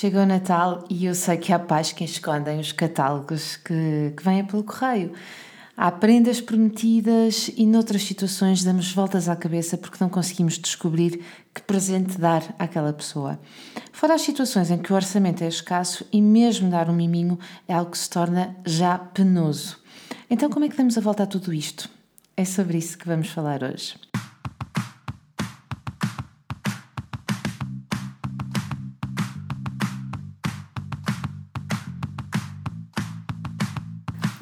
Chega 0.00 0.22
o 0.22 0.26
Natal 0.26 0.84
e 0.88 1.06
eu 1.06 1.14
sei 1.16 1.36
que 1.38 1.52
há 1.52 1.58
pais 1.58 1.90
que 1.90 2.04
escondem 2.04 2.60
os 2.60 2.70
catálogos 2.70 3.56
que, 3.56 4.14
que 4.16 4.22
vêm 4.22 4.44
pelo 4.44 4.62
correio. 4.62 5.12
Há 5.76 5.90
prendas 5.90 6.40
prometidas 6.40 7.50
e 7.56 7.66
noutras 7.66 8.04
situações 8.04 8.62
damos 8.62 8.92
voltas 8.92 9.28
à 9.28 9.34
cabeça 9.34 9.76
porque 9.76 9.96
não 10.00 10.08
conseguimos 10.08 10.56
descobrir 10.56 11.20
que 11.52 11.62
presente 11.62 12.16
dar 12.16 12.44
àquela 12.60 12.92
pessoa. 12.92 13.40
Fora 13.90 14.14
as 14.14 14.22
situações 14.22 14.70
em 14.70 14.78
que 14.78 14.92
o 14.92 14.94
orçamento 14.94 15.42
é 15.42 15.48
escasso 15.48 16.06
e 16.12 16.22
mesmo 16.22 16.70
dar 16.70 16.88
um 16.88 16.94
miminho 16.94 17.36
é 17.66 17.74
algo 17.74 17.90
que 17.90 17.98
se 17.98 18.08
torna 18.08 18.54
já 18.64 18.96
penoso. 18.96 19.78
Então, 20.30 20.48
como 20.48 20.64
é 20.64 20.68
que 20.68 20.76
damos 20.76 20.96
a 20.96 21.00
volta 21.00 21.24
a 21.24 21.26
tudo 21.26 21.52
isto? 21.52 21.90
É 22.36 22.44
sobre 22.44 22.78
isso 22.78 22.96
que 22.96 23.08
vamos 23.08 23.30
falar 23.30 23.64
hoje. 23.64 23.96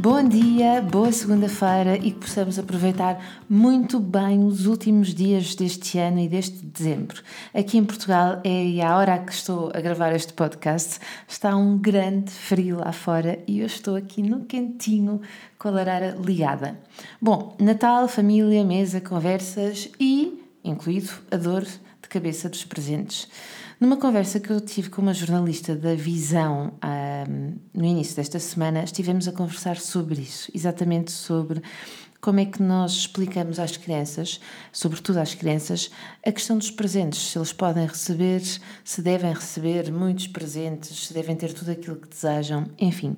Bom 0.00 0.22
dia, 0.22 0.80
boa 0.80 1.10
segunda-feira 1.10 1.96
e 1.96 2.12
que 2.12 2.20
possamos 2.20 2.56
aproveitar 2.56 3.42
muito 3.50 3.98
bem 3.98 4.44
os 4.44 4.64
últimos 4.64 5.12
dias 5.12 5.56
deste 5.56 5.98
ano 5.98 6.20
e 6.20 6.28
deste 6.28 6.64
dezembro. 6.64 7.20
Aqui 7.52 7.78
em 7.78 7.84
Portugal 7.84 8.40
é 8.44 8.80
a 8.80 8.96
hora 8.96 9.18
que 9.18 9.32
estou 9.32 9.72
a 9.74 9.80
gravar 9.80 10.14
este 10.14 10.32
podcast, 10.34 11.00
está 11.26 11.56
um 11.56 11.76
grande 11.76 12.30
frio 12.30 12.78
lá 12.78 12.92
fora 12.92 13.40
e 13.44 13.58
eu 13.58 13.66
estou 13.66 13.96
aqui 13.96 14.22
no 14.22 14.44
quentinho 14.44 15.20
com 15.58 15.66
a 15.66 15.72
lareira 15.72 16.16
ligada. 16.24 16.78
Bom, 17.20 17.56
Natal, 17.58 18.06
família, 18.06 18.62
mesa, 18.62 19.00
conversas 19.00 19.90
e, 19.98 20.40
incluído, 20.64 21.10
a 21.30 21.36
dor 21.36 21.64
de 21.64 22.08
cabeça 22.08 22.48
dos 22.48 22.64
presentes. 22.64 23.28
Numa 23.80 23.96
conversa 23.96 24.40
que 24.40 24.50
eu 24.50 24.60
tive 24.60 24.90
com 24.90 25.00
uma 25.00 25.14
jornalista 25.14 25.76
da 25.76 25.94
Visão 25.94 26.72
um, 26.82 27.54
no 27.72 27.84
início 27.84 28.16
desta 28.16 28.38
semana, 28.38 28.82
estivemos 28.82 29.28
a 29.28 29.32
conversar 29.32 29.76
sobre 29.76 30.20
isso, 30.20 30.50
exatamente 30.52 31.12
sobre 31.12 31.62
como 32.20 32.40
é 32.40 32.44
que 32.44 32.60
nós 32.60 32.92
explicamos 32.92 33.60
às 33.60 33.76
crianças, 33.76 34.40
sobretudo 34.72 35.18
às 35.18 35.34
crianças, 35.34 35.90
a 36.26 36.32
questão 36.32 36.58
dos 36.58 36.70
presentes, 36.70 37.20
se 37.20 37.38
eles 37.38 37.52
podem 37.52 37.86
receber, 37.86 38.42
se 38.82 39.00
devem 39.00 39.32
receber 39.32 39.92
muitos 39.92 40.26
presentes, 40.26 41.06
se 41.06 41.14
devem 41.14 41.36
ter 41.36 41.52
tudo 41.52 41.70
aquilo 41.70 41.96
que 41.96 42.08
desejam, 42.08 42.66
enfim. 42.78 43.16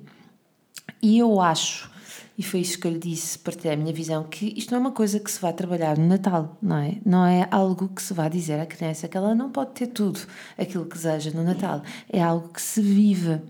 E 1.01 1.17
eu 1.17 1.41
acho 1.41 1.89
e 2.37 2.43
foi 2.43 2.61
isso 2.61 2.79
que 2.79 2.87
eu 2.87 2.91
lhe 2.91 2.99
disse, 2.99 3.37
partilhei 3.37 3.73
a 3.73 3.77
minha 3.77 3.93
visão, 3.93 4.23
que 4.23 4.53
isto 4.57 4.71
não 4.71 4.77
é 4.77 4.81
uma 4.81 4.91
coisa 4.91 5.19
que 5.19 5.29
se 5.29 5.39
vai 5.39 5.53
trabalhar 5.53 5.97
no 5.97 6.07
Natal, 6.07 6.57
não 6.61 6.77
é? 6.77 6.97
Não 7.05 7.25
é 7.25 7.47
algo 7.51 7.89
que 7.89 8.01
se 8.01 8.13
vai 8.13 8.29
dizer 8.29 8.59
à 8.59 8.65
criança 8.65 9.07
que 9.07 9.17
ela 9.17 9.35
não 9.35 9.51
pode 9.51 9.71
ter 9.71 9.87
tudo 9.87 10.19
aquilo 10.57 10.85
que 10.85 10.95
deseja 10.95 11.31
no 11.31 11.43
Natal. 11.43 11.83
É 12.09 12.21
algo 12.21 12.49
que 12.49 12.61
se 12.61 12.81
vive. 12.81 13.41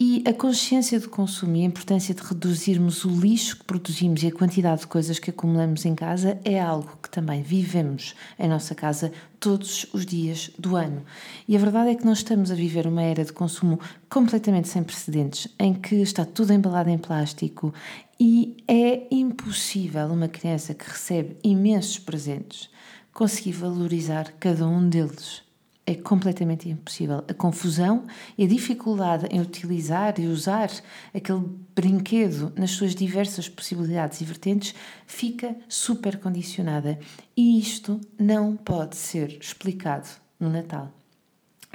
E 0.00 0.22
a 0.24 0.32
consciência 0.32 1.00
do 1.00 1.08
consumo 1.08 1.56
e 1.56 1.62
a 1.62 1.64
importância 1.64 2.14
de 2.14 2.22
reduzirmos 2.22 3.04
o 3.04 3.08
lixo 3.08 3.56
que 3.58 3.64
produzimos 3.64 4.22
e 4.22 4.28
a 4.28 4.32
quantidade 4.32 4.82
de 4.82 4.86
coisas 4.86 5.18
que 5.18 5.30
acumulamos 5.30 5.84
em 5.84 5.92
casa 5.92 6.38
é 6.44 6.60
algo 6.60 6.96
que 7.02 7.10
também 7.10 7.42
vivemos 7.42 8.14
em 8.38 8.48
nossa 8.48 8.76
casa 8.76 9.10
todos 9.40 9.88
os 9.92 10.06
dias 10.06 10.52
do 10.56 10.76
ano. 10.76 11.02
E 11.48 11.56
a 11.56 11.58
verdade 11.58 11.90
é 11.90 11.94
que 11.96 12.04
nós 12.04 12.18
estamos 12.18 12.52
a 12.52 12.54
viver 12.54 12.86
uma 12.86 13.02
era 13.02 13.24
de 13.24 13.32
consumo 13.32 13.80
completamente 14.08 14.68
sem 14.68 14.84
precedentes, 14.84 15.52
em 15.58 15.74
que 15.74 15.96
está 15.96 16.24
tudo 16.24 16.52
embalado 16.52 16.90
em 16.90 16.98
plástico 16.98 17.74
e 18.20 18.56
é 18.68 19.02
impossível 19.10 20.06
uma 20.06 20.28
criança 20.28 20.74
que 20.74 20.88
recebe 20.88 21.36
imensos 21.42 21.98
presentes 21.98 22.70
conseguir 23.12 23.50
valorizar 23.50 24.32
cada 24.38 24.64
um 24.64 24.88
deles 24.88 25.47
é 25.88 25.94
completamente 25.94 26.68
impossível. 26.68 27.24
A 27.26 27.32
confusão 27.32 28.04
e 28.36 28.44
a 28.44 28.46
dificuldade 28.46 29.26
em 29.30 29.40
utilizar 29.40 30.20
e 30.20 30.26
usar 30.26 30.70
aquele 31.14 31.42
brinquedo 31.74 32.52
nas 32.54 32.72
suas 32.72 32.94
diversas 32.94 33.48
possibilidades 33.48 34.20
e 34.20 34.24
vertentes 34.24 34.74
fica 35.06 35.56
super 35.66 36.18
condicionada. 36.18 36.98
E 37.34 37.58
isto 37.58 37.98
não 38.18 38.54
pode 38.54 38.96
ser 38.96 39.38
explicado 39.40 40.06
no 40.38 40.50
Natal. 40.50 40.92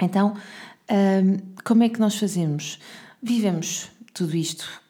Então, 0.00 0.36
hum, 0.88 1.36
como 1.64 1.82
é 1.82 1.88
que 1.88 1.98
nós 1.98 2.14
fazemos? 2.16 2.78
Vivemos 3.20 3.90
tudo 4.12 4.36
isto 4.36 4.83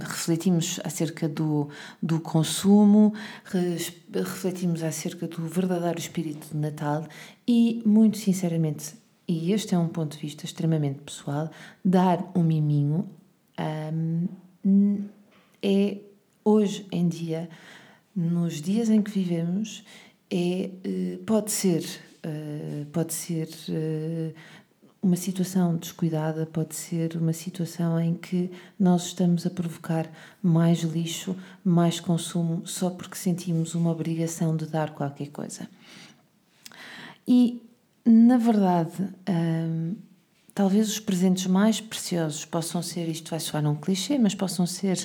refletimos 0.00 0.80
acerca 0.84 1.28
do, 1.28 1.68
do 2.02 2.20
consumo, 2.20 3.12
refletimos 4.12 4.82
acerca 4.82 5.26
do 5.26 5.46
verdadeiro 5.46 5.98
espírito 5.98 6.48
de 6.52 6.56
Natal 6.56 7.06
e, 7.46 7.82
muito 7.84 8.18
sinceramente, 8.18 8.94
e 9.26 9.52
este 9.52 9.74
é 9.74 9.78
um 9.78 9.88
ponto 9.88 10.16
de 10.16 10.22
vista 10.22 10.44
extremamente 10.44 11.00
pessoal, 11.00 11.50
dar 11.84 12.30
um 12.34 12.42
miminho 12.42 13.08
um, 14.64 15.08
é 15.62 15.98
hoje 16.44 16.86
em 16.92 17.08
dia, 17.08 17.48
nos 18.14 18.60
dias 18.60 18.90
em 18.90 19.02
que 19.02 19.10
vivemos, 19.10 19.84
é, 20.30 20.70
eh, 20.84 21.18
pode 21.26 21.50
ser, 21.50 21.84
eh, 22.22 22.84
pode 22.92 23.14
ser 23.14 23.48
eh, 23.68 24.32
uma 25.04 25.16
situação 25.16 25.76
descuidada 25.76 26.46
pode 26.46 26.74
ser 26.74 27.14
uma 27.16 27.34
situação 27.34 28.00
em 28.00 28.14
que 28.14 28.50
nós 28.80 29.08
estamos 29.08 29.46
a 29.46 29.50
provocar 29.50 30.10
mais 30.42 30.80
lixo, 30.80 31.36
mais 31.62 32.00
consumo, 32.00 32.66
só 32.66 32.88
porque 32.88 33.14
sentimos 33.14 33.74
uma 33.74 33.90
obrigação 33.90 34.56
de 34.56 34.64
dar 34.64 34.94
qualquer 34.94 35.28
coisa. 35.28 35.68
E, 37.28 37.62
na 38.02 38.38
verdade, 38.38 39.10
hum, 39.28 39.94
talvez 40.54 40.88
os 40.88 40.98
presentes 40.98 41.46
mais 41.46 41.82
preciosos 41.82 42.46
possam 42.46 42.82
ser, 42.82 43.06
isto 43.06 43.28
vai 43.28 43.40
soar 43.40 43.66
um 43.66 43.76
clichê, 43.76 44.16
mas 44.16 44.34
possam 44.34 44.66
ser 44.66 44.96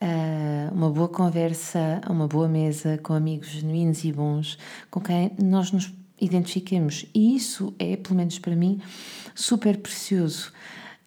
uh, 0.00 0.72
uma 0.72 0.88
boa 0.88 1.08
conversa, 1.08 2.00
uma 2.08 2.28
boa 2.28 2.46
mesa 2.46 2.96
com 3.02 3.12
amigos 3.12 3.48
genuínos 3.48 4.04
e 4.04 4.12
bons, 4.12 4.56
com 4.88 5.00
quem 5.00 5.32
nós 5.42 5.72
nos 5.72 5.92
identifiquemos. 6.24 7.04
E 7.14 7.34
isso 7.36 7.74
é, 7.78 7.96
pelo 7.96 8.14
menos 8.14 8.38
para 8.38 8.54
mim, 8.54 8.80
super 9.34 9.76
precioso. 9.78 10.52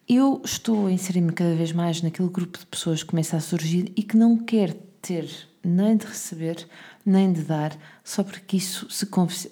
Eu 0.08 0.42
estou 0.44 0.88
a 0.88 0.92
inserir-me 0.92 1.32
cada 1.32 1.56
vez 1.56 1.72
mais 1.72 2.02
naquele 2.02 2.30
grupo 2.30 2.60
de 2.60 2.66
pessoas 2.66 3.02
que 3.02 3.10
começa 3.10 3.38
a 3.38 3.40
surgir 3.40 3.92
e 3.96 4.04
que 4.04 4.16
não 4.16 4.38
quer 4.38 4.74
ter 5.02 5.28
nem 5.64 5.98
de 5.98 6.06
receber, 6.06 6.68
nem 7.04 7.34
de 7.34 7.42
dar, 7.42 7.76
só 8.04 8.24
porque 8.24 8.58
isso 8.58 8.88
se 8.92 9.08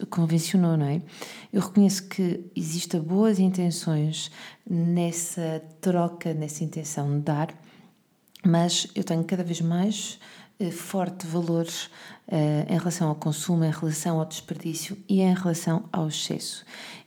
convencionou, 0.09 0.77
não 0.77 0.85
é? 0.85 1.01
Eu 1.51 1.61
reconheço 1.61 2.07
que 2.07 2.45
existem 2.55 3.01
boas 3.01 3.39
intenções 3.39 4.29
nessa 4.69 5.63
troca, 5.81 6.35
nessa 6.35 6.63
intenção 6.63 7.17
de 7.17 7.23
dar, 7.23 7.49
mas 8.45 8.87
eu 8.93 9.03
tenho 9.03 9.23
cada 9.23 9.43
vez 9.43 9.59
mais 9.59 10.19
forte 10.71 11.27
valores 11.27 11.85
uh, 12.27 12.65
em 12.69 12.77
relação 12.77 13.09
ao 13.09 13.15
consumo, 13.15 13.63
em 13.63 13.71
relação 13.71 14.19
ao 14.19 14.25
desperdício 14.25 14.97
e 15.07 15.21
em 15.21 15.33
relação 15.33 15.85
ao 15.91 16.07
excesso. 16.07 16.65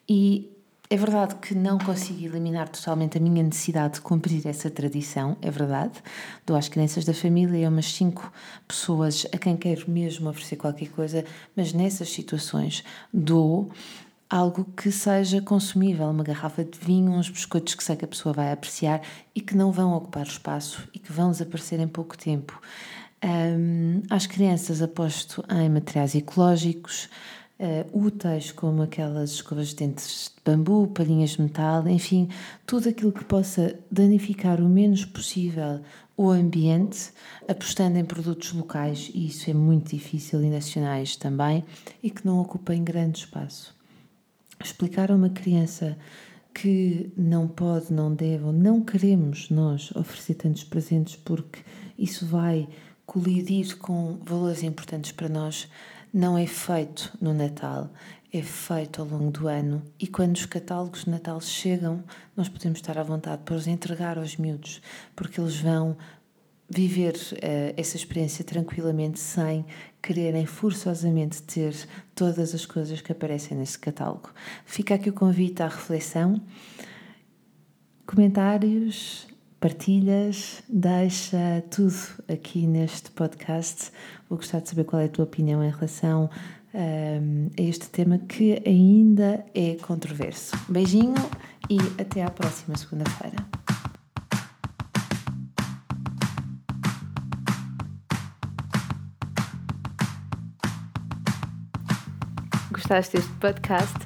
E 0.09 0.51
é 0.89 0.97
verdade 0.97 1.35
que 1.37 1.53
não 1.53 1.79
consigo 1.79 2.25
eliminar 2.27 2.69
totalmente 2.69 3.19
a 3.19 3.21
minha 3.21 3.43
necessidade 3.43 3.95
de 3.95 4.01
cumprir 4.03 4.47
essa 4.47 4.71
tradição, 4.71 5.37
é 5.43 5.51
verdade. 5.51 6.01
Dou 6.45 6.57
às 6.57 6.69
crianças 6.69 7.05
da 7.05 7.13
família 7.13 7.67
a 7.67 7.71
umas 7.71 7.93
cinco 7.93 8.33
pessoas 8.69 9.27
a 9.33 9.39
quem 9.39 9.57
quero 9.57 9.91
mesmo 9.91 10.29
oferecer 10.31 10.55
qualquer 10.55 10.89
coisa, 10.91 11.25
mas 11.57 11.73
nessas 11.73 12.11
situações 12.11 12.85
dou 13.13 13.69
algo 14.31 14.65
que 14.77 14.93
seja 14.93 15.41
consumível, 15.41 16.07
uma 16.07 16.23
garrafa 16.23 16.65
de 16.65 16.79
vinho, 16.79 17.13
uns 17.13 17.31
biscoitos 17.31 17.75
que 17.75 17.83
sei 17.83 17.97
que 17.97 18.05
a 18.05 18.09
pessoa 18.09 18.33
vai 18.33 18.53
apreciar 18.53 19.03
e 19.35 19.41
que 19.41 19.57
não 19.57 19.73
vão 19.73 19.93
ocupar 19.93 20.25
espaço 20.25 20.89
e 20.95 21.01
que 21.01 21.13
vão 21.13 21.33
desaparecer 21.33 21.81
em 21.81 21.89
pouco 21.89 22.17
tempo. 22.17 22.61
Um, 23.25 24.03
às 24.11 24.27
crianças 24.27 24.83
aposto 24.83 25.43
em 25.51 25.69
materiais 25.71 26.15
ecológicos, 26.15 27.09
uh, 27.59 28.07
úteis, 28.07 28.53
como 28.53 28.83
aquelas 28.83 29.31
escovas 29.31 29.69
de 29.69 29.77
dentes 29.77 30.33
de 30.37 30.43
bambu, 30.45 30.87
palhinhas 30.89 31.31
de 31.31 31.43
metal, 31.43 31.89
enfim, 31.89 32.29
tudo 32.67 32.89
aquilo 32.89 33.13
que 33.13 33.25
possa 33.25 33.79
danificar 33.91 34.61
o 34.61 34.69
menos 34.69 35.05
possível 35.05 35.81
o 36.17 36.31
ambiente, 36.31 37.11
apostando 37.47 37.99
em 37.99 38.05
produtos 38.05 38.53
locais, 38.53 39.11
e 39.15 39.27
isso 39.27 39.51
é 39.51 39.55
muito 39.55 39.95
difícil, 39.95 40.43
e 40.43 40.49
nacionais 40.49 41.15
também, 41.17 41.63
e 42.03 42.11
que 42.11 42.25
não 42.25 42.41
ocupem 42.41 42.83
grande 42.83 43.19
espaço. 43.19 43.75
Explicar 44.63 45.11
a 45.11 45.15
uma 45.15 45.29
criança 45.29 45.97
que 46.55 47.13
não 47.15 47.47
pode, 47.47 47.93
não 47.93 48.15
deve, 48.15 48.45
não 48.45 48.81
queremos 48.81 49.51
nós 49.51 49.95
oferecer 49.95 50.35
tantos 50.35 50.65
presentes 50.65 51.17
porque 51.17 51.61
isso 51.99 52.25
vai 52.25 52.67
colidir 53.07 53.79
com 53.79 54.19
valores 54.25 54.63
importantes 54.63 55.13
para 55.13 55.29
nós 55.29 55.69
não 56.13 56.37
é 56.37 56.47
feito 56.47 57.17
no 57.21 57.33
Natal, 57.33 57.91
é 58.33 58.43
feito 58.43 59.01
ao 59.01 59.09
longo 59.09 59.31
do 59.31 59.49
ano. 59.49 59.83
E 59.99 60.07
quando 60.07 60.35
os 60.35 60.47
catálogos 60.47 61.05
de 61.05 61.11
Natal 61.11 61.41
chegam, 61.41 62.03
nós 62.37 62.49
podemos 62.49 62.79
estar 62.79 62.99
à 62.99 63.03
vontade 63.03 63.43
para 63.45 63.55
os 63.55 63.67
entregar 63.67 64.19
aos 64.19 64.37
miúdos, 64.37 64.83
porque 65.15 65.41
eles 65.41 65.57
vão 65.57 65.97
viver 66.69 67.15
uh, 67.15 67.75
essa 67.77 67.97
experiência 67.97 68.45
tranquilamente 68.45 69.21
sem 69.21 69.65
quererem 70.03 70.47
forçosamente 70.47 71.43
ter 71.43 71.75
todas 72.15 72.55
as 72.55 72.67
coisas 72.67 73.01
que 73.01 73.13
aparecem 73.13 73.57
nesse 73.57 73.79
catálogo. 73.79 74.31
Fica 74.65 74.95
aqui 74.95 75.11
o 75.11 75.13
convite 75.13 75.63
à 75.63 75.69
reflexão, 75.69 76.41
comentários, 78.05 79.27
partilhas, 79.61 80.63
deixa 80.69 81.63
tudo 81.71 81.97
aqui 82.29 82.67
neste 82.67 83.11
podcast. 83.11 83.91
Vou 84.29 84.39
gostar 84.39 84.61
de 84.61 84.69
saber 84.69 84.85
qual 84.85 85.01
é 85.01 85.07
a 85.07 85.09
tua 85.09 85.25
opinião 85.25 85.63
em 85.65 85.71
relação 85.71 86.29
um, 86.75 86.79
ehm, 86.79 87.51
a 87.59 87.63
este 87.63 87.89
tema 87.89 88.19
que 88.19 88.63
ainda 88.67 89.45
é 89.55 89.77
controverso. 89.77 90.57
Beijinho 90.69 91.15
e 91.71 91.79
até 92.01 92.23
à 92.23 92.31
próxima 92.31 92.77
segunda-feira. 92.77 93.37
Gostaste 102.71 103.17
deste 103.17 103.33
podcast? 103.35 104.06